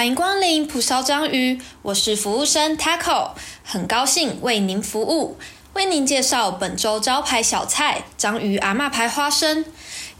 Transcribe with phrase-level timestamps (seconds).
[0.00, 5.36] 欢迎光临蒲烧章鱼，我是服务生 Taco，很高兴为您服务，
[5.74, 9.62] 为您介绍本周招牌小菜——章鱼阿嬷牌花生。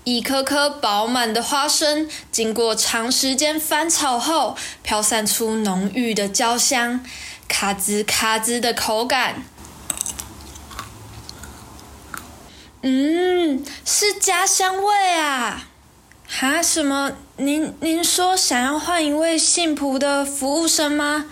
[0.04, 7.03] 一颗颗饱满的花生，经过长时间翻炒后，飘散出浓郁的焦香，
[7.49, 9.42] 咔滋咔滋的口感。
[12.83, 15.69] 嗯，是家乡味啊！
[16.28, 16.62] 哈？
[16.62, 17.12] 什么？
[17.41, 21.25] 您您说想要换一位姓蒲的服务生吗？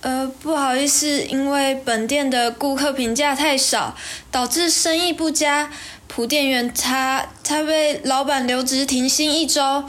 [0.00, 3.94] 呃，不好意思，因为本店的顾客评价太少，
[4.32, 5.70] 导致生意不佳。
[6.08, 9.84] 蒲店员他他被老板留职停薪一周。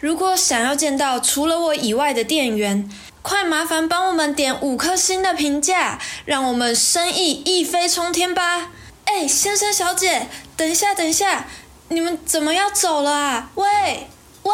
[0.00, 8.70] 如果想要见到除了我以外的店员，快麻烦帮我们点五颗星的评价，让我们生意一飞冲天吧！
[9.04, 11.46] 哎，先生小姐，等一下，等一下，
[11.88, 13.50] 你们怎么要走了啊？
[13.54, 14.08] 喂，
[14.44, 14.52] 喂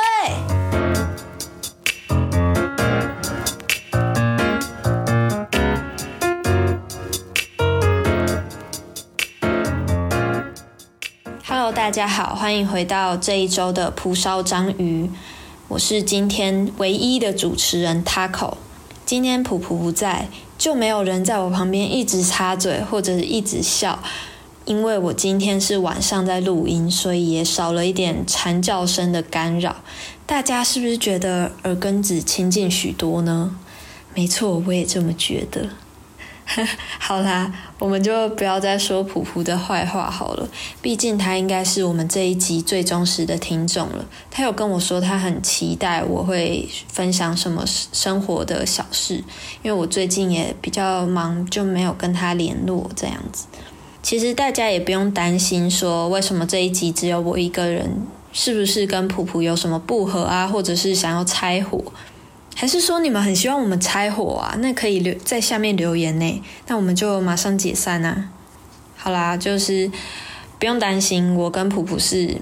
[11.46, 15.10] ！Hello，大家好，欢迎回到这一周的蒲烧章鱼，
[15.68, 18.54] 我是今天唯一的主持人 Taco。
[19.06, 23.98] 今天普普不在，就没有人在我旁边一直插嘴或者是一直笑。
[24.68, 29.76] 因为我今天是晚上在录音，所以也少了一点蝉叫声的干扰。
[30.26, 33.56] 大家是不是觉得耳根子清净许多呢？
[34.14, 35.70] 没错，我也这么觉得。
[37.00, 40.46] 好啦，我们就不要再说普普的坏话好了。
[40.82, 44.04] 毕竟他应该是我们这一集最忠实的听众了。
[44.30, 49.14] 他有跟我说，他很期待我会分享什么生活的小事，
[49.62, 53.46] 因为我最近也比较忙，就没有跟他联络这样子。
[54.08, 61.92] 其实大家也不用担心，说为什么这一集只有我一个人，是不是跟普普有什么不和啊，或者是想要拆伙，
[62.56, 64.56] 还是说你们很希望我们拆伙啊？
[64.60, 68.30] 那可以留在下面留言呢，那我们就马上解散啊！
[68.96, 69.92] 好啦，就是
[70.58, 72.40] 不用担心，我跟普普是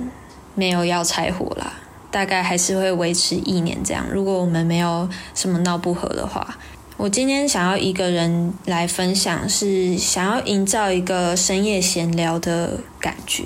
[0.55, 1.73] 没有要拆伙啦，
[2.13, 4.07] 大概还是会维持一年这样。
[4.09, 6.57] 如果我们没有什么闹不和的话。
[6.99, 13.45] 我今天想要一个人来分享，是想要营造一个深夜闲聊的感觉，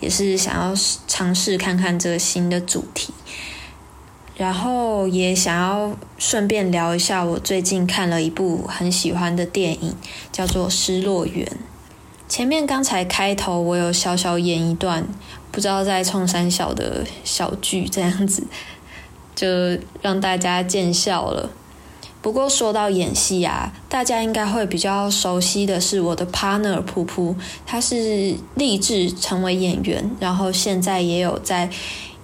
[0.00, 0.74] 也是想要
[1.06, 3.12] 尝试看看这个新的主题，
[4.38, 9.94] 然后也想要顺便聊一下我最近看了一部很喜欢的电影，
[10.32, 11.46] 叫做《失落园》。
[12.26, 15.06] 前面刚才开头我有小小演一段，
[15.52, 18.46] 不知道在冲山小的小剧这样子，
[19.34, 19.46] 就
[20.00, 21.50] 让大家见笑了。
[22.26, 27.32] 不过说到演戏啊，大家应该会比较熟悉的是我的 partner 噗噗，
[27.64, 31.70] 他是立志成为演员，然后现在也有在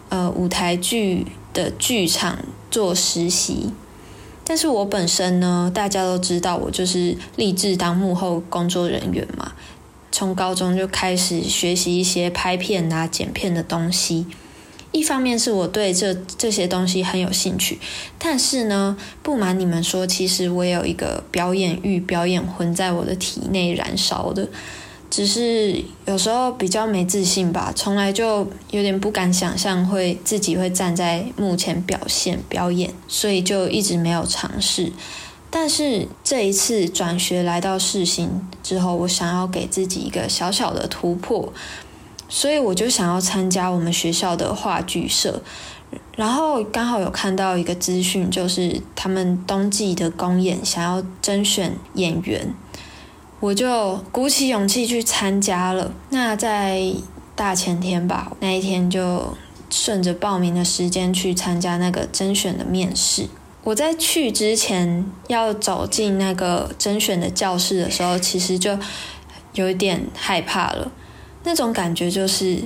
[0.09, 2.37] 呃舞台剧的剧场
[2.69, 3.73] 做实习。
[4.43, 9.53] 但是我本身呢，大家都知道我就是立志当幕后工作人员嘛，
[10.11, 14.27] 从高中就开始学习一些拍片啊、剪片的东西。
[14.93, 17.81] 一方面是我对这这些东西很有兴趣，
[18.19, 24.47] 但是呢，不瞒你们说，其实我有一个表演欲、表演魂在我的体内燃烧的，
[25.11, 34.93] 只是有时候比较没自信吧，从来就有点不敢想象会自己会站在幕前表现表演，所以就一直没有尝试。
[35.51, 38.31] 但是这一次转学来到世新
[38.63, 41.53] 之后，我想要给自己一个小小的突破。
[42.35, 45.43] 所以我就想要参加我们学校的话剧社，
[46.17, 52.55] 然后刚好有看到一个资讯，就是他们冬季的公演想要甄选演员，
[53.39, 55.93] 我就鼓起勇气去参加了。
[56.09, 56.95] 那在
[57.37, 59.37] 大前天吧，那一天就
[59.69, 63.29] 顺着报名的时间去参加那个甄选的面试。
[63.63, 68.79] 我在去之前要走进那个甄选的教室的时候，其实就
[69.53, 70.91] 有一点害怕了。
[71.45, 72.59] 那种感觉就是，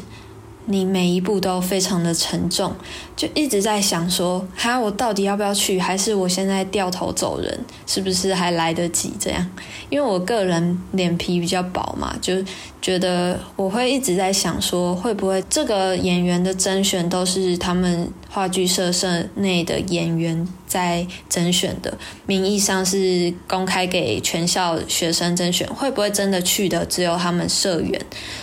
[0.66, 2.74] 你每一步都非常的沉重，
[3.14, 5.78] 就一直在想说，哈，我到底要不要去？
[5.78, 9.12] 还是我现在掉头走人，是不是还来得及？
[9.18, 9.46] 这样，
[9.88, 12.44] 因为我个人脸皮比较薄嘛，就
[12.82, 20.46] 觉得我会一直在想说，会不会这个演员的甄选都是他们话剧社社内的演员。
[20.66, 21.96] 在甄选的
[22.26, 28.00] 名义上是公开给全校学生甄选，会不会真的去的只有他们社员？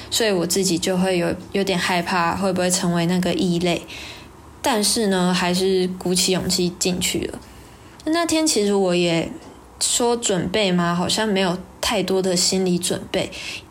[0.09, 3.81] 所以我自己就会有有点害怕，会不会成为那个异类？
[4.61, 7.39] 但是呢，还是鼓起勇气进去了。
[8.05, 9.29] 那天其实我也
[9.79, 13.29] 说准备嘛，好像没有太多的心理准备。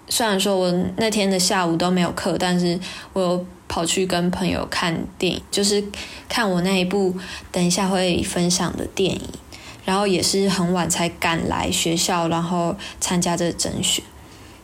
[0.08, 2.78] 虽然说我那天的下午都没有课，但是
[3.14, 3.44] 我。
[3.72, 5.82] 跑去跟朋友看电影，就是
[6.28, 7.14] 看我那一部
[7.50, 9.22] 等一下会分享的电影。
[9.86, 14.04] 然后也是很晚才赶来学校，然后参加这个甄选。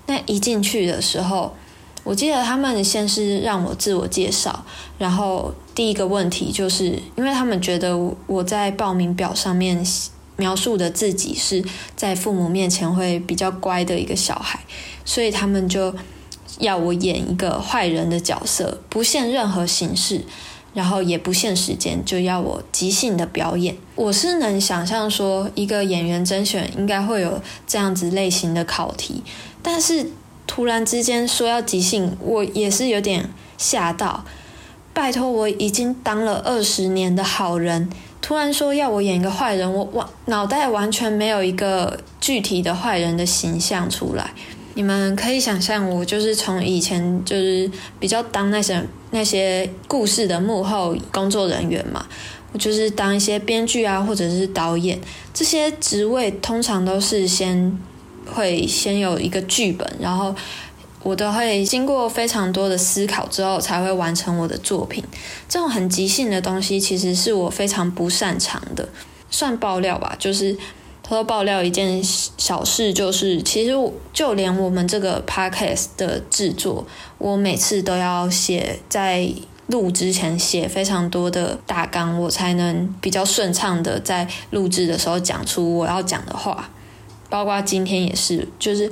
[0.04, 1.56] 那一进去的时候，
[2.04, 4.66] 我记得他们先是让我自我介绍，
[4.98, 7.96] 然后第一个问题就是，因为他们觉得
[8.26, 9.82] 我在报名表上面
[10.36, 11.64] 描述的自己是
[11.96, 14.60] 在父母面前会比较乖的一个小孩，
[15.06, 15.92] 所以他们就
[16.58, 20.22] 要我演一个坏人的角色，不限任何形式，
[20.74, 23.76] 然后也不限时间，就要我即兴的表演。
[23.94, 29.22] 我是能想象说，一个演员甄选应该会有这样子类型的考题，
[29.62, 30.10] 但是。
[30.50, 33.28] 突然之间说要即兴，我也是有点
[33.58, 34.24] 吓到。
[34.94, 37.90] 拜托，我已经当了二十年的好人，
[38.22, 44.32] 突然说要我演一个坏人，我完脑袋完全没有一个具体的坏人的形象出来。
[44.78, 48.80] 你们可以想象，我就是从以前就是比较当那些
[49.10, 52.06] 那些故事的幕后工作人员嘛，
[52.52, 55.00] 我就是当一些编剧啊，或者是导演
[55.34, 57.76] 这些职位，通常都是先。
[58.30, 60.34] 会先有一个剧本，然后
[61.02, 65.02] 我都会经过非常多的思考之后才会完成我的作品。
[65.48, 68.86] 这种很即兴的东西，其实是我非常不擅长的。
[69.30, 70.54] 算爆料吧，就是
[71.08, 73.72] 偷偷爆料一件小事，就是其实
[74.12, 79.26] 就连我们这个 podcast 的制作，我每次都要写在
[79.68, 86.68] 录之前写非常多的大纲，我才能比较顺畅的在录制的时候讲出我要讲的话。
[87.30, 88.90] 包括今天也是，就是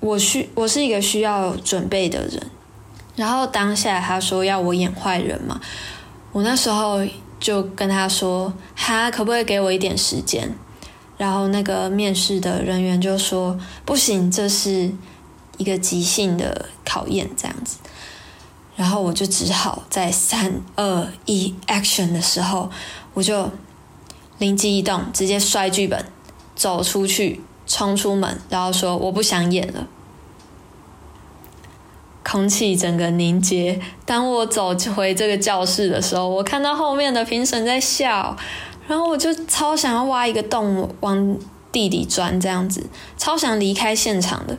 [0.00, 2.42] 我需我是一个需要准备的人，
[3.16, 5.60] 然后当下他说要我演坏人嘛，
[6.32, 7.06] 我那时候
[7.38, 10.54] 就跟他说，他可不可以给我一点时间？
[11.20, 14.90] 然后那个面试的人员就说不行，这是
[15.58, 17.76] 一个即兴的考验，这样子。
[18.74, 22.70] 然后我就只好在三二一 action 的时候，
[23.12, 23.50] 我就
[24.38, 26.02] 灵机一动，直接摔剧本，
[26.56, 27.42] 走出去。
[27.66, 29.86] 冲出门，然后说我不想演了。
[32.24, 33.80] 空气整个凝结。
[34.04, 38.36] 当我走回这个教室的时候，我看到后面的评审在笑，
[38.90, 41.36] 然后我就超想要挖一个洞往
[41.70, 42.84] 地里钻，这样子
[43.16, 44.58] 超想离开现场的。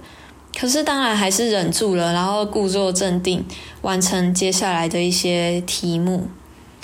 [0.57, 3.45] 可是当然还是忍住了，然后故作镇定，
[3.81, 6.29] 完成接下来的一些题目。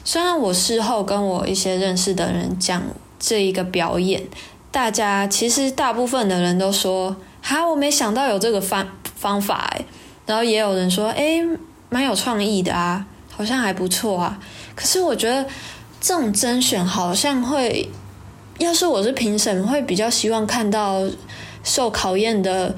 [0.04, 2.84] 虽然我事后跟我一些认识的人讲
[3.18, 4.24] 这一个表演。
[4.70, 8.86] 大家其实大部分的人都说，哈，我没想到有这个方
[9.16, 9.86] 方法哎。
[10.26, 11.42] 然后也有人说，哎，
[11.88, 14.38] 蛮有创意的啊，好像还不错啊。
[14.76, 15.48] 可是我觉得
[16.08, 17.90] 这种甄选好像会，
[18.60, 21.06] 要是我是评审，会比较希望看到
[21.66, 22.74] 受考验的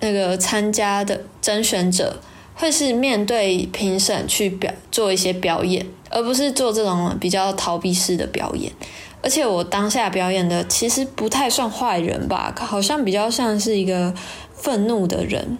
[0.00, 2.20] 那个参加的甄选者，
[2.54, 8.70] 会是面对评审去表做一些表演，而不是做这种比较逃避式的表演。
[9.22, 14.12] 而且我当下表演的其实不太算坏人吧，好像比较像是一个
[14.52, 15.56] 愤怒的人。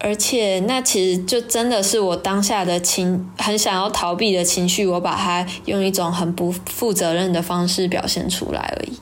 [0.00, 8.92] 而且那其实就真的是我当下的情，很想要逃避的情绪，我把它用一种很不负责任的方式表现出来而已。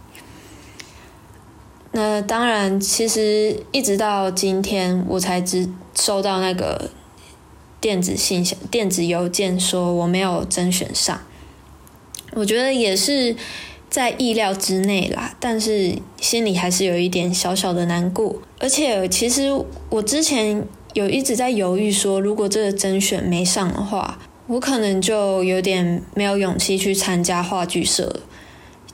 [1.92, 6.90] 那当然，其实一直到今天我才知收到那个
[7.80, 11.20] 电子信箱、电子邮件说我没有甄选上。
[12.32, 13.34] 我觉得也是
[13.88, 18.36] 在意料之内啦，但是心里还是有一点小小的难过。
[18.58, 19.50] 而且其实
[19.88, 28.20] 我之前有一直在犹豫，说如果这个甄选没上的话，我可能就有点没有勇气去参加话剧社。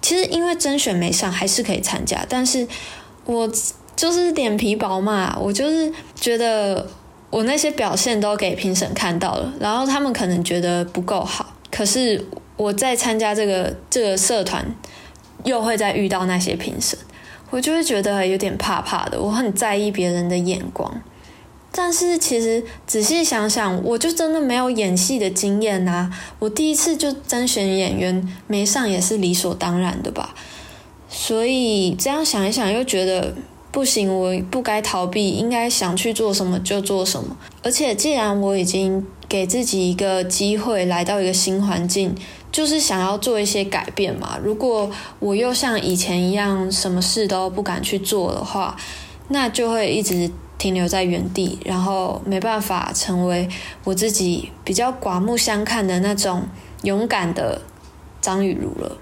[0.01, 2.67] 其实因为甄选没上，还是可以参加，但是
[3.25, 3.49] 我
[3.95, 6.89] 就是脸皮薄嘛，我就是觉得
[7.31, 12.27] 我那些表现都给评审看到了，然后他们可能觉得不够好，可是。
[12.59, 14.65] 我在参加这个这个社团，
[15.43, 16.97] 又会再遇到那些评审，
[17.51, 19.21] 我就会觉得有点怕怕的。
[19.21, 21.03] 我很在意别人的眼光，
[21.75, 26.13] 但是其实仔细想想，我就真的没有演戏的经验呐。
[26.39, 30.35] 我第一次就甄选演员没上，也是理所当然的吧。
[31.09, 33.35] 所以这样想一想，又觉得
[33.71, 37.37] 不行，我不该逃避，应该想去做什么就做什么。
[37.63, 42.15] 而且既然我已经给自己一个机会，来到一个新环境。
[42.53, 44.39] 就是想要做一些改变嘛。
[44.45, 48.77] 如果我又像以前一样，什么事都不敢去做的话，
[49.29, 50.31] 那就会一直
[50.63, 53.49] 停留在原地，然后没办法成为
[53.83, 56.45] 我自己比较刮目相看的那种
[56.85, 57.63] 勇敢的
[58.21, 58.97] 张雨茹了。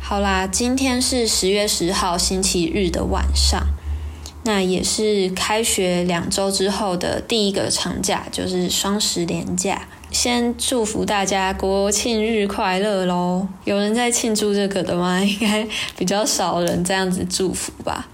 [0.00, 3.62] 好啦，今天是十月十号星期日的晚上，
[4.44, 9.86] 那也是开学两周之后的第一个长假，就是双十连假。
[10.10, 13.46] 先祝福大家国庆日快乐喽！
[13.64, 15.20] 有人在庆祝这个的吗？
[15.20, 15.68] 应该
[15.98, 18.08] 比较少人这样子祝福吧。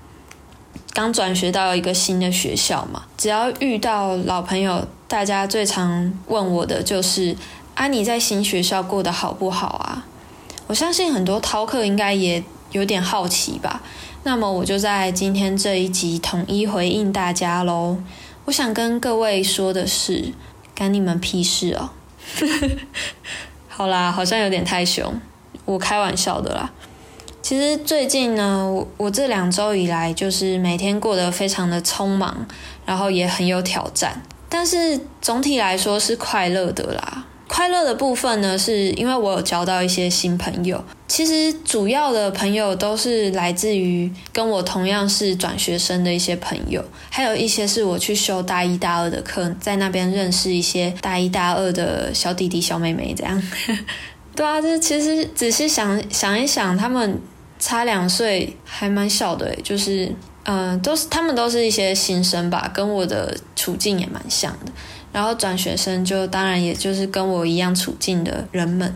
[0.93, 7.37] 刚转学到一个新的学校嘛，只要遇到老朋友，大家最常问我的就是
[7.75, 10.07] ：“啊，你在新学校过得好不好啊？”
[10.67, 12.43] 我相信很多饕客应该也
[12.73, 13.83] 有点好奇吧。
[14.23, 17.97] 那么我就在今天这一集统一回应大家喽。
[18.45, 20.33] 我想跟各位说的是，
[20.75, 21.91] 干你们屁事哦！
[23.69, 25.15] 好啦，好像有点太凶，
[25.65, 26.71] 我开玩笑的啦。
[27.43, 32.47] 其实最近呢，我我这两周以来就是每天过得非常的匆忙，
[32.87, 37.25] 然后也很有挑战，但是总体来说是快乐的啦。
[37.49, 40.85] 快乐的部分呢，是因为我有交到一些新朋友。
[41.09, 53.43] 其实主要的朋友都是来自于跟我同样是转学生的一些朋友，还有一些是我去修大一、大二的课，在那边认识一些大一、大二的小弟弟、小妹妹这样。
[54.35, 57.21] 对啊，这其实仔细想想一想，他们
[57.59, 60.11] 差两岁，还蛮小的，就是
[60.45, 64.73] 嗯，都是他们都是一些新生吧，跟我的处境也蛮像的。
[65.13, 68.95] 然后转学生就当然也就是跟我一样处境的人们，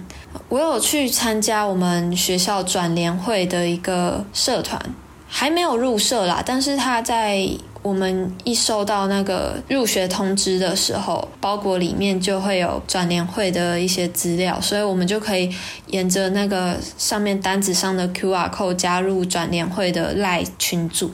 [0.49, 4.81] 我有去参加我们学校转联会的一个社团，
[5.29, 7.49] 还没有入社啦，但是他在
[7.85, 15.55] 我们一收到那个入学通知的时候，包裹里面就会有转联会的一些资料，所以我们就可以
[15.89, 21.13] 沿着那个上面单子上的 Q R code 加入转联会的赖群组，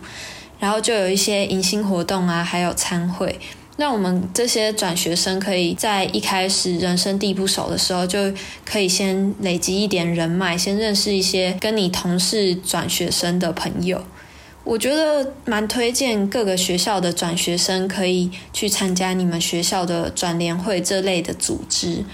[0.61, 3.41] 然后就有一些迎新活动啊，还有参会。
[3.77, 8.33] 让我们这些转学生可以在一开始人生地不熟的时候，就
[8.65, 14.05] 可以先累积一点人脉，先认识一些跟你同是转学生的朋友。
[14.63, 22.05] 我觉得蛮推荐各个学校的转学生可以去参加你们学校的转联会这类的组织，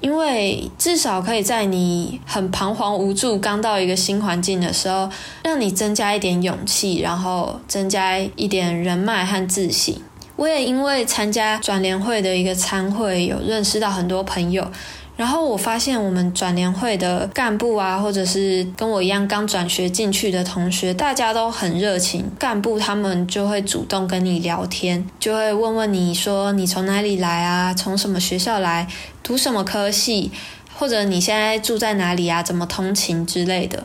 [0.00, 5.10] 因为至少可以在你很彷徨无助、刚到一个新环境的时候，
[5.42, 10.02] 让你增加一点勇气，然后增加一点人脉和自信。
[10.36, 14.70] 我也因为参加转联会的一个参会，有认识到很多朋友。
[15.16, 22.28] 然后我发现我们转年会的干部啊，或者是跟我一样刚转学进去的同学，大家都很热情。
[22.36, 28.88] 干部他们就会主动跟你聊天，就会问问你说你从哪里来啊，从什么学校来，
[29.22, 30.32] 读什么科系，
[30.76, 33.84] 或者你现在住在哪里啊，怎么通勤之类的，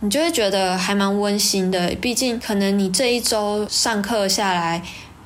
[0.00, 1.94] 你就会觉得还蛮温馨的。
[2.00, 4.82] 毕竟可能你这一周上课下来。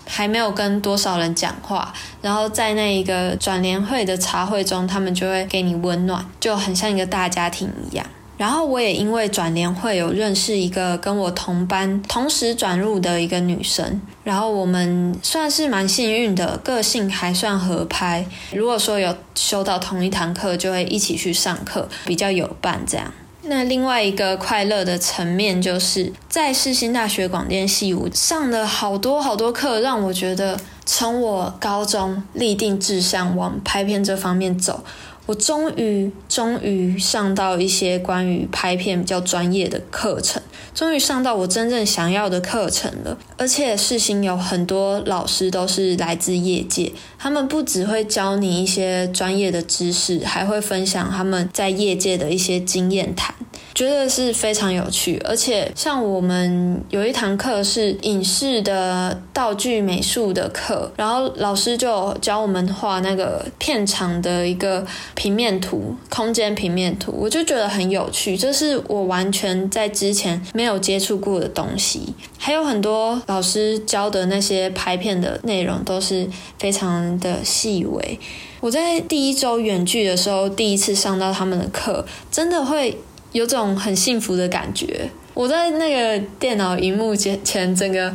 [0.08, 8.04] 还没有跟多少人讲话，然后在那一个转联会的茶会中，他们就会给你温暖，就很像一个大家庭一样。
[8.36, 18.24] 然后我也因为转联会有认识一个跟我同班、同时转入的一个女生，然后我们算是蛮幸运的，个性还算合拍。
[18.52, 23.12] 如果说有修到同一堂课，就会一起去上课，比较有伴这样。
[23.48, 34.84] 那另外一个快乐的层面，就是在世新大学广电系我上了好多好多课，让我觉得从我高中立定志向往拍片这方面走。
[35.24, 40.42] 我终于终于上到一些关于拍片比较专业的课程，
[40.74, 43.18] 终于上到我真正想要的课程了。
[43.36, 53.34] 而且世新有很多老师都是来自业界，他们不只会教你一些专业的知识，还会分享他们在业界的一些经验谈。
[53.74, 64.84] 觉得是非常有趣，而且像我们有一堂课是影视的道具美术的课，然后老师就教我们画那个片场的一个
[65.14, 72.12] 平面图、空间平面图，我就觉得很有趣，这是我完全在之前没有接触过的东西。
[72.36, 78.18] 还有很多老师教的那些拍片的内容都是非常的细微。
[78.58, 82.98] 我在第一周远距的时候，第一次上到他们的课，真的会。
[83.32, 88.10] 有种很幸福的感觉，我在那个电脑荧幕前前，整个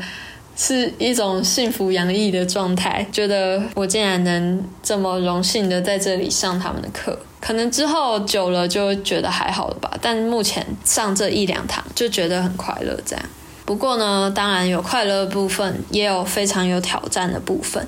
[0.58, 7.16] 是一种幸福洋溢的状态，觉得我竟然能这么荣幸的在这里上他们的课。
[7.40, 13.00] 可能之后久了就觉得还好了吧，但目前上这一两堂就觉得很快乐。
[13.06, 13.24] 这样，
[13.66, 17.88] 不过呢，当然有快乐的部分，也有非常有挑战的部分。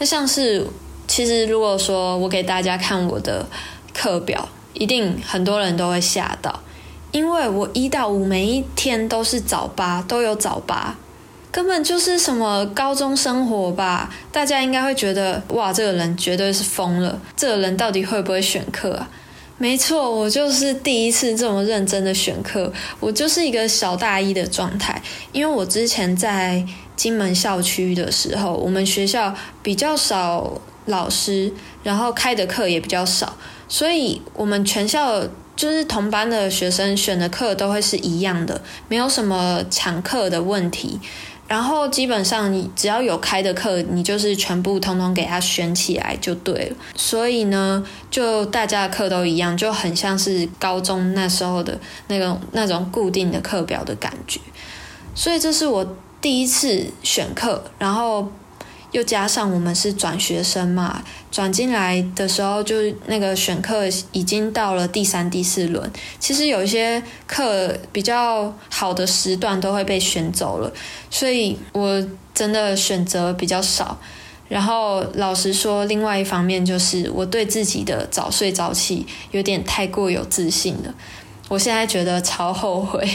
[0.00, 0.66] 那像是，
[1.06, 3.46] 其实如果说我给大家看我的
[3.94, 4.48] 课表。
[4.72, 6.60] 一定很多人都会吓到，
[7.10, 10.96] 因为我一到五每一天都是早八，都有早八，
[11.50, 14.08] 根本就是什么高中生活吧？
[14.32, 19.10] 大家应该会觉得，哇，这个人绝对是疯了，这个人到底会不会选课啊？
[19.58, 25.02] 没错，我就是第一次这么认真的选课，我就是一个小大一的状态，
[25.32, 26.64] 因为我之前在
[27.00, 30.60] 金门校区的时候，我们学校比较少。
[30.86, 31.52] 老师，
[31.84, 33.36] 然后开的课也比较少，
[33.68, 35.22] 所以我们全校
[35.54, 40.98] 就是同班的学生选的课都会是一样的，没有什么抢课的问题。
[41.46, 46.76] 然后基本上你只要有开的课，你就是全部通通给他选起来就对了。
[46.96, 51.78] 所以呢，就大家的课都一样，就很像是高中那时候的
[52.08, 54.40] 那种那种固定的课表的感觉。
[55.14, 58.30] 所以这是我第一次选课，然后。
[58.92, 62.74] 又加上我们是转学生嘛，转进来的时候就
[63.06, 70.72] 那个选课已经到了第三、第四轮，其实有一些课比较好的时段都会被选走了，
[71.08, 73.96] 所以我真的选择比较少。
[74.48, 80.92] 然后老实说，另外一方面就是我对自己的早睡早起有点太过有自信了，
[81.48, 83.08] 我现在觉得超后悔。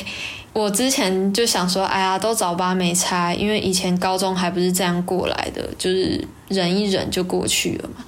[0.55, 8.05] 我之前就想说，哎呀，都早八没差，因为以前高中还不是这样过来的，就是忍一忍就过去了嘛。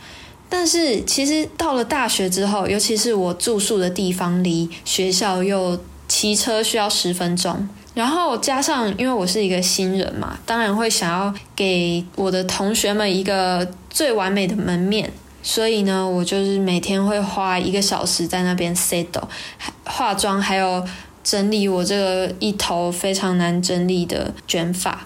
[0.48, 5.78] 但是其实到了大学之后，尤其是我住宿的地方离学校又
[6.08, 15.12] 骑车需要十分钟，然后加上因为我是一个新人嘛，当然会想要给我的同学们一个最完美的门面，
[15.44, 19.28] 所以呢，我就是每天会花一个小时在那边 settle
[19.84, 20.82] 化妆，还有。
[21.30, 25.06] 整理我这个一头非常难整理的卷发，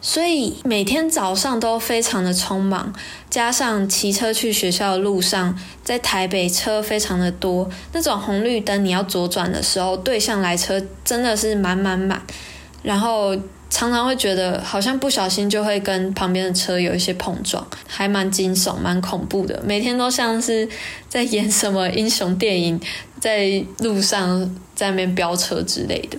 [0.00, 2.90] 所以每天早上都非常的匆忙，
[3.28, 12.22] 加上骑车去学校的路上，在台北车非常的多，那种红绿灯你要左转的时候，对向来车真的是满满满，
[12.82, 13.36] 然后。
[13.70, 19.62] 常常会觉得好像不小心就会跟旁边的车有一些碰撞，还蛮惊悚、蛮恐怖的。
[19.62, 20.66] 每天都像是
[21.06, 22.80] 在演什么英雄电影，
[23.20, 26.18] 在路上在那边飙车之类的。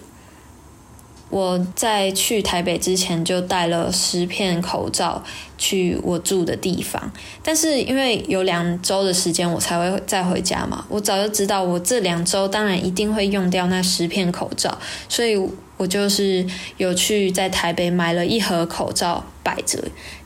[1.30, 5.24] 我在去台北之前就带了十片口罩
[5.60, 7.12] 去我住的地方，
[7.44, 14.78] 但是因为有两周的时间我才会再回家嘛，我早就知道我这两周当然一定会用掉那十片口罩，
[15.08, 15.40] 所以。
[15.80, 19.82] 我就是有去在台北买了一盒口罩摆着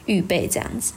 [0.08, 0.94] 预备这样子，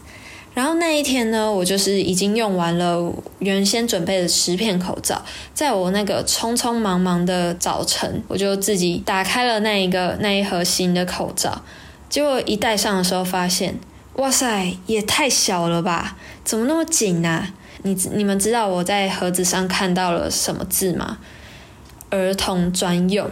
[0.56, 5.20] 然后那一天呢，我就是已经用完了原先准备的十片口罩，
[5.52, 11.60] 在我那个匆匆忙忙的早晨，我就自己打开了那一个那一盒新的口罩，
[12.08, 13.78] 结果一戴上的时候发现，
[14.14, 17.52] 哇塞，也太小了吧，怎么那么紧啊？
[17.82, 21.18] 你你们知道我在盒子上看到了什么字吗？
[22.08, 23.28] 儿童专用。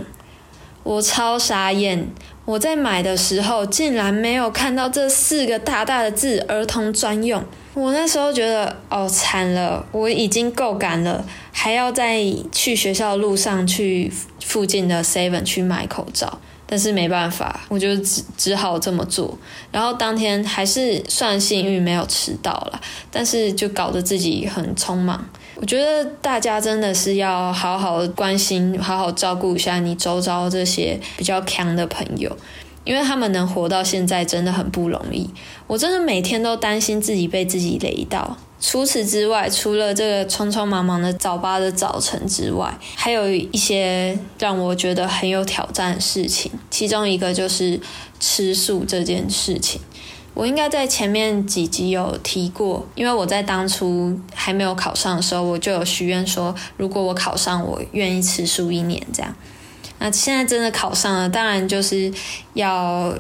[0.83, 2.07] 我超傻眼！
[2.45, 7.43] 我在买的时候竟然没有看到这四个大大的字“儿童专用”。
[7.75, 9.85] 我那时候觉得，哦，惨了！
[9.91, 16.39] 我已经够赶了，还要在去学校路上去附近的 Seven 去买口罩。
[16.67, 19.37] 但是没办法，我就只只好这么做。
[19.71, 22.81] 然后当天还是算幸运，没有迟到了。
[23.11, 25.29] 但是就搞得自己很匆忙。
[25.57, 32.37] 我觉得大家真的是要好好关心、好好照顾一下你周遭这些比较强的朋友，
[32.85, 35.31] 因为他们能活到现在真的很不容易。
[35.67, 38.37] 我真的每天都担心自己被自己雷到。
[38.61, 46.51] 除此之外，除了这个匆匆忙忙的早八的早晨之外，还有一些让我觉得很有挑战的事情。
[46.71, 47.79] 其中一个就是
[48.19, 49.83] 吃素这件事情。
[50.35, 59.33] 我应该在前面几集有提过，因为我在当初还没有考上的时候，我就有许愿说，如果我考上，我愿意吃素一年这样。
[60.01, 62.13] 那现在真的考上了，当然就是
[62.55, 63.17] 要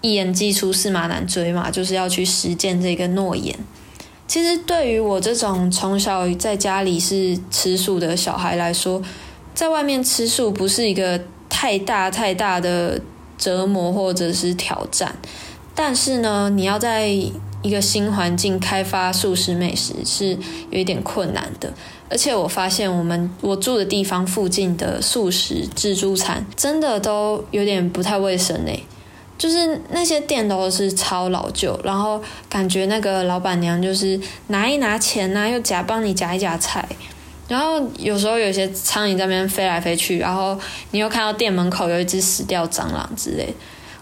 [0.00, 3.54] 一言既出驷马难追嘛，就是要去实践这个诺言。
[4.26, 9.02] 其实对于我这种从小在家里是吃素的小孩来说，
[9.54, 12.98] 在外面吃素不是一个太大太大的
[13.36, 15.14] 折磨或者是挑战。
[15.74, 20.38] 但是呢，你要在一个新环境开发素食美食是
[20.70, 21.72] 有一点困难的。
[22.08, 28.84] 而且我发现，我们我住的地方附近的素食自助餐真的都有点不太卫生嘞。
[29.36, 36.88] 就是那些店都是超老旧，然后感觉那个老板娘就是拿一拿钱呐，又夹帮你夹一夹菜，
[37.48, 40.56] 然后有时候有些苍蝇在那边飞来飞去，然后
[40.92, 43.52] 你又看到店门口有一只死掉蟑螂之类。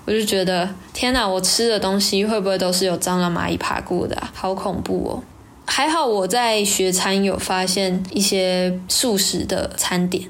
[0.05, 4.17] 我就觉得天哪，我吃的东西会不会都是有蟑螂、蚂蚁爬过的？
[4.33, 5.23] 好恐怖哦！
[5.65, 10.29] 还好我在学餐有发现一些素食的餐点，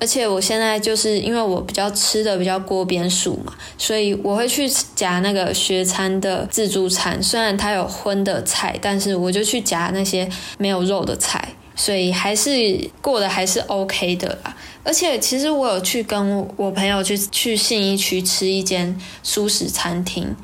[0.00, 7.22] 而且我现在就是因为我比较吃的比较锅边素嘛，所以我会去夹那个学餐的自助餐。
[7.22, 14.54] 虽然它有荤的菜，但是我就去夹那些没有肉的菜，所以还是过得还是 OK 的啦。
[14.82, 20.36] 而且其实我有去跟我朋友去去信义区吃一间素食餐厅，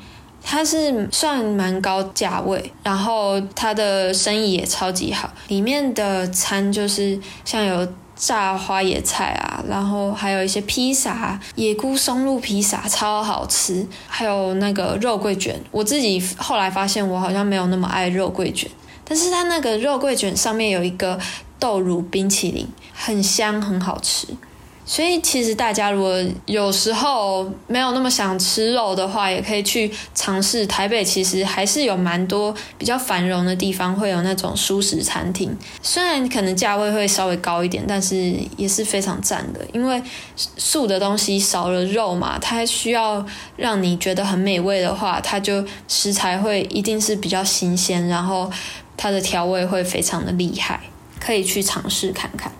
[0.43, 5.31] 它是算蛮高价位，然后它的生意也超级好。
[5.47, 15.59] 里面的餐就是像有炸花椰菜啊，然后还有一些披萨，野菇松露披萨超好吃，还有那个肉桂卷。
[15.69, 18.69] 我自己后来发现我好像没有那么爱肉桂卷，
[19.11, 21.19] 但是它那个肉桂卷上面有一个
[21.59, 24.25] 豆乳冰淇淋，很香，很好吃。
[24.83, 31.03] 所以其实大家如果有时候没有那么想吃肉的话，也可以去尝试台北。
[31.03, 35.55] 其实还是有蛮多比较繁荣的地方，会有那种素食餐厅。
[35.81, 39.59] 虽然可能价位会稍微高一点，但是也是非常赞的。
[39.71, 40.01] 因为
[40.35, 48.51] 素的东西少了肉嘛，它需要让你觉得很美味的话，它就食材会一定是比较新鲜，然后
[48.97, 50.81] 它的调味会非常的厉害，
[51.19, 52.51] 可以去尝试看看。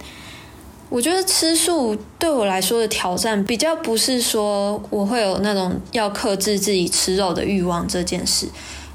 [0.89, 8.49] 我觉得吃素对我来说的挑战，比较不是说我会有那种要克制自己吃肉的欲望这件事，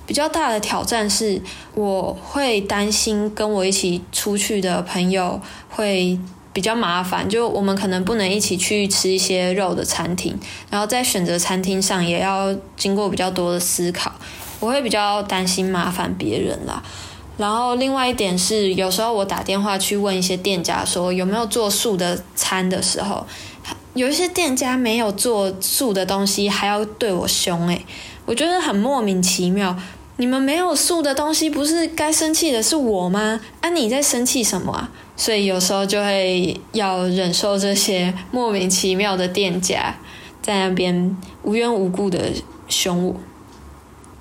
[0.05, 1.41] 比较大的挑战是，
[1.75, 6.21] 我会担心跟我一起出去的朋友会
[6.53, 14.13] 比较麻烦，就我们可能不能一起去吃一些肉的餐厅，然后在选择餐厅上也要经过比较多的思考，
[14.61, 16.83] 我会比较担心麻烦别人啦。
[17.37, 23.27] 然后另外一点是，有时候我打电话去问一些店家说有没有做素的餐的时候，
[23.95, 27.85] 有一些店家没有做素的东西还要对我凶诶，
[28.25, 29.77] 我觉得很莫名其妙。
[30.19, 33.39] 你们没有素的东西，不是该生气的是我吗？
[33.61, 34.91] 啊，你在生气什么啊？
[35.15, 39.95] 所以有时候就会要忍受这些莫名其妙的店家
[40.41, 42.33] 在那边无缘无故的
[42.67, 43.15] 凶我。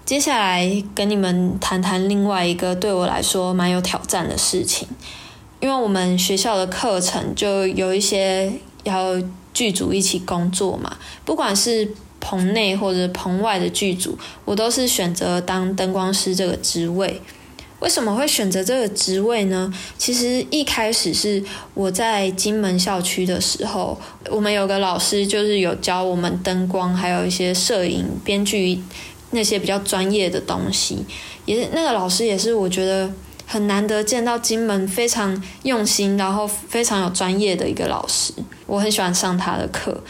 [0.06, 4.88] 接下来跟你们谈谈另外一个对我来说蛮有挑战的事情，
[5.60, 9.20] 因为我们学校的课程就有一些要
[9.52, 14.16] 剧组一起工作嘛，不管是棚内或者棚外的剧组，
[14.46, 17.20] 我都是选择当灯光师这个职位。
[17.80, 19.74] 为什么会选择这个职位呢？
[19.98, 28.80] 其实一开始是我在金门校区的时候，我们有个老师就是有教我们灯光，还有一些摄影、编剧。
[29.36, 31.06] 那些比较专业的东西，
[31.46, 33.12] 也是那个老师也是我觉得
[33.46, 38.34] 很难得见到金门非常用心，然后非常有专业的一个老师，
[38.66, 40.02] 我很喜欢上他的课。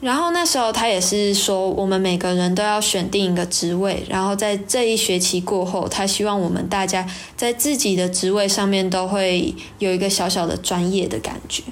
[0.00, 11.62] 然后那时候他也是说，我们每个人都要选定一个职位，然后在这一学期过后，他希望我们大家在自己的职位上面都会有一个小小的专业的感觉。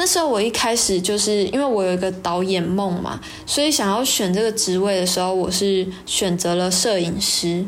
[0.00, 7.66] 那时候我一开始就是因为我有一个导演梦嘛，所以想要选这个职位的时候，我是选择了摄影师。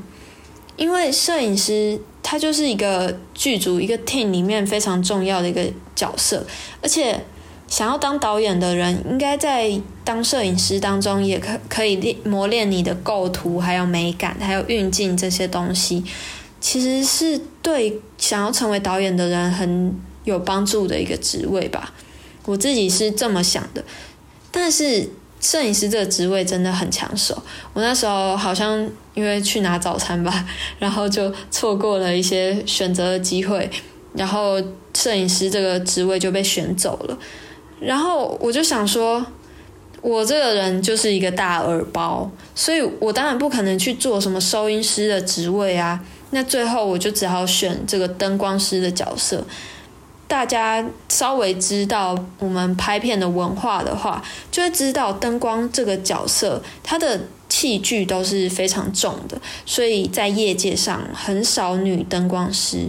[0.76, 5.66] 因为摄影师他就是一个剧组一个 team 里面非常重要的一个
[5.96, 6.46] 角色，
[6.80, 7.20] 而且
[7.66, 9.68] 想要当导演的人，应该在
[10.04, 16.04] 当摄影师当中也可可以练磨练你的构图，还有美感，还有运镜这些东西，
[16.60, 21.92] 其实是对想要成为导演的人很有帮助的一个职位吧。
[22.44, 23.84] 我自己是这么想的，
[24.50, 25.08] 但是
[25.40, 27.40] 摄影师这个职位真的很抢手。
[27.72, 30.46] 我那时候好像因为去拿早餐吧，
[30.78, 33.70] 然后就错过了一些选择的机会，
[34.14, 34.62] 然后
[34.94, 37.18] 摄影师这个职位就被选走了。
[37.78, 39.24] 然后我就想说，
[40.02, 46.04] 我这个人就是一个大耳包，所以我当然不可能去做什么收音师的职位啊。
[46.32, 49.44] 那最后我就只好选这个灯光师的角色。
[50.30, 62.88] 大家稍微知道我们拍片的文化的话，就会知道灯光这个角色，它的器具都是非常重的，所以在业界上很少女灯光师。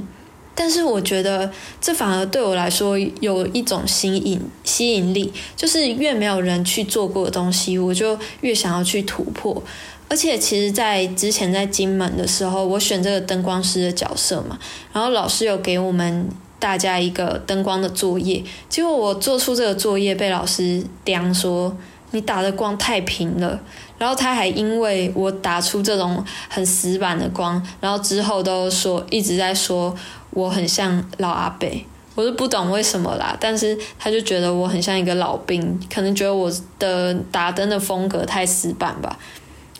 [0.53, 1.51] 但是我觉得
[1.81, 9.63] 这反而对我来说有一种吸引吸引力，就是越没有人去做过的东西，我就越想要去突破。
[10.07, 14.59] 而且其实，在之前在金门的时候，我选这个灯光师的角色嘛，
[14.93, 16.29] 然后老师有给我们。
[16.61, 21.75] 大家一个灯光的作业，结果我做出这个作业被老师刁说
[22.11, 23.59] 你打的光太平了，
[23.97, 29.95] 然后他还因为我打出这种很死板的光，然后之后都说一直在说
[30.29, 31.67] 我很像老阿伯，
[32.13, 39.17] 我是不懂为什么啦，但是他就觉得我很像一个老兵，可能觉得我的打灯的风格太死板吧。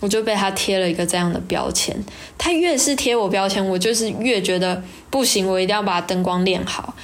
[0.02, 1.96] 我就被他贴了一个这样的标签，
[2.38, 6.96] 他越是贴我标签，我就是越觉得不行，我一定要把灯光练好，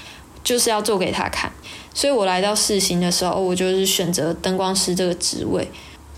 [0.43, 1.51] 就是要做给他看。
[1.93, 5.69] 所以我来到试行的时候，我就是选择灯光师这个职位，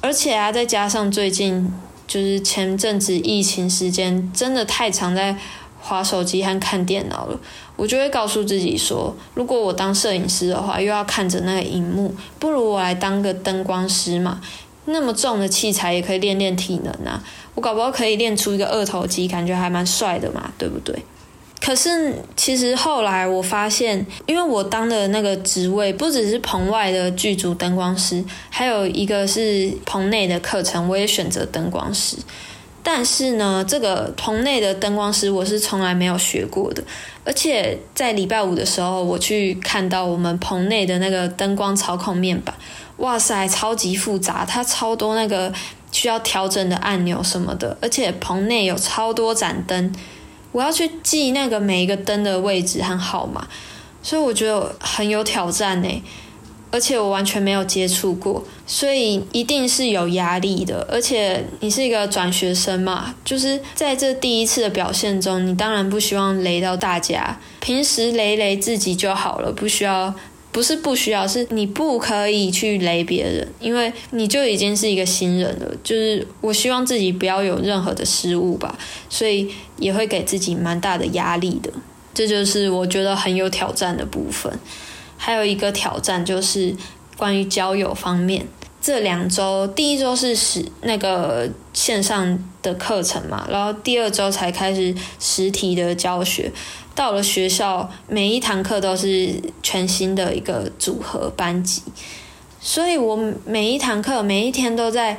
[0.02, 1.72] 而且啊，再加上最近
[2.08, 5.36] 就是前阵子疫情时间，真的太常在
[5.82, 7.40] 划手机和看电脑了，
[7.76, 14.40] 我就会告诉自己说，如果我当摄影师的话，又要看着那个荧幕，不如我来当个灯光师嘛。
[14.90, 17.24] 那么重的器材也可以练练体能啊！
[17.56, 20.96] 我搞不好可以练出一个二头肌，感觉还蛮帅的嘛，对不对？
[21.62, 32.16] 可是其实后来我发现，因为我当的那个职位不只是棚外的剧组灯光师，还有一个是棚内的课程，我也选择灯光师。
[32.82, 36.82] 但是呢，这个棚内的灯光师我是从来没有学过的，
[37.26, 42.56] 而且在礼拜五的时候，我去看到我们棚内的那个灯光操控面板。
[43.00, 45.52] 哇塞，超级复杂，它超多那个
[45.92, 49.94] 需要调整的按钮什么的，而且棚内有超多盏灯，
[50.52, 53.48] 我要去记那个每一个灯的位置和号码，
[54.04, 56.04] 所以我觉得很有挑战呢。
[56.72, 60.88] 而且我完全没有接触过，所以一定是有压力的。
[60.88, 70.14] 而且你是一个转学生嘛，就是在这第一次的表现中，你当然不希望雷到大家，平时雷雷自己就好了，不需要。
[70.52, 75.72] 不是不需要，是你不可以去雷别人，因为你就已经是一个新人了。
[75.84, 78.78] 就是我希望自己不要有任何的失误吧，
[79.10, 81.72] 所以也会给自己蛮大的压力的。
[82.14, 84.52] 这就是我觉得很有挑战的部分。
[85.18, 86.76] 还有一个挑战就是
[87.16, 88.48] 关于交友方面。
[88.82, 96.52] 这两周，第一周是实那个线上的课程嘛，然后第二周才开始实体的教学。
[96.96, 101.82] 到了学校，每一堂课都是全新的一个组合班级，
[102.60, 105.18] 所以我每一堂课每一天都在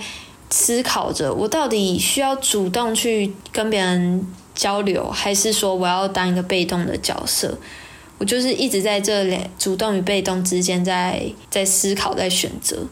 [0.51, 7.59] 思考着，我到底需要主动去跟别人交流，还是说我要当一个被动的角色？
[8.19, 12.87] 我就是一直在这两主动与被动之间在在思考，在选择。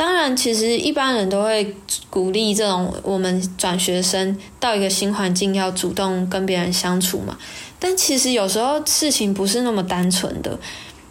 [0.00, 1.76] 当然，其实一般人都会
[2.08, 7.36] 鼓励这种我们转学生到一个新环境要主动跟别人相处嘛。
[7.78, 10.58] 但其实有时候事情不是那么单纯的。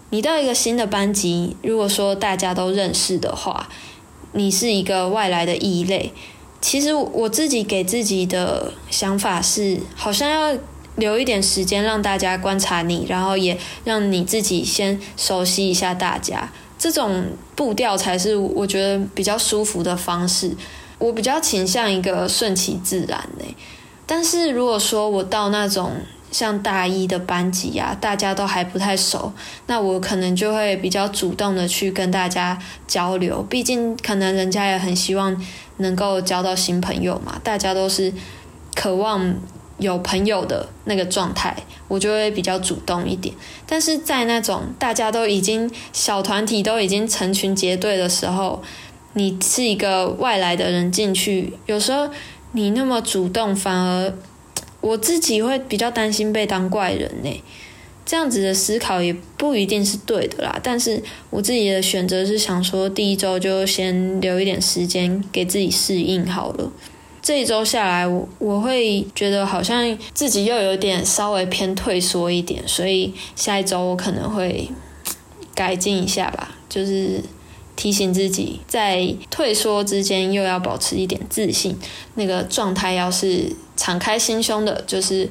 [0.09, 3.69] 你到一个新的班级，如果说大家都认识的话，
[4.31, 6.11] 你是一个外来的异类。
[6.59, 10.57] 其实我自己给自己的想法是，好像要
[10.95, 16.51] 留一点时间让大家观察你，然后也让你自己先熟悉一下大家。
[16.79, 20.55] 这种步调才是我觉得比较舒服的方式。
[20.97, 23.45] 我比较倾向一个顺其自然呢。
[24.07, 25.91] 但是如果说我到那种
[26.31, 29.31] 像大一的班级啊，大家都还不太熟，
[29.67, 33.43] 那我可能就会比较主动的去跟大家交流。
[33.43, 35.45] 毕竟可能人家也很希望
[35.77, 38.13] 能够交到新朋友嘛，大家都是
[38.73, 39.35] 渴望。
[39.79, 41.55] 有朋友的那个状态，
[41.87, 43.33] 我就会比较主动一点。
[43.65, 48.61] 但是在那种大家都已经小团体都已经成群结队的时候，
[49.13, 52.09] 你是一个外来的人进去，有时候
[52.51, 54.13] 你那么主动，反而
[54.81, 57.43] 我自己会比较担心被当怪人呢。
[58.05, 60.59] 这样子的思考也不一定是对的啦。
[60.63, 66.71] 但是我自己的选择是想说，第一周就先留一点时间给自己适应好了。
[67.29, 74.67] 这一周下来，我我会觉得好像自己又有点稍微偏退缩一点，所以下一周我可能会
[75.53, 77.21] 改进一下吧，就是
[77.75, 81.77] 提醒自己在退缩之间又要保持一点自信，
[82.15, 85.29] 那个状态要是敞开心胸的，就是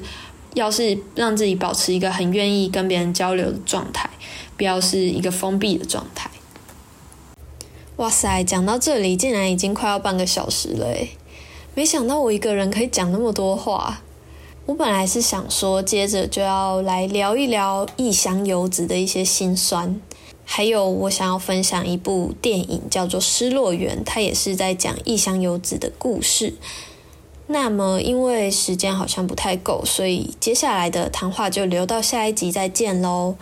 [0.53, 4.09] 要是让自己保持一个很愿意跟别人交流的状态，
[4.55, 6.31] 不要是一个封闭的状态。
[7.97, 11.09] 哇塞，讲到这里竟然已经快要半个小时了诶。
[11.75, 14.01] 没想到我一个人可以讲那么多话。
[14.65, 19.99] 我本来是想说，接着就要来聊一聊异乡游子的一些心酸，
[20.45, 26.53] 还有我想要分享一部电影叫做《失落园》，它也是在讲异乡游子的故事。
[27.47, 33.37] 那么因为时间好像不太够，所以接下来的谈话就留到下一集再见喽。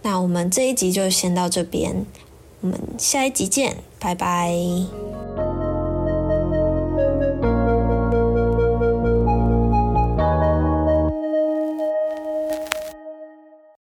[0.00, 2.06] 那我们这一集就先到这边，
[2.62, 5.69] 我们下一集见，拜拜。